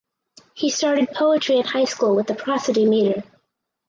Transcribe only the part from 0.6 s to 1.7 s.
started poetry in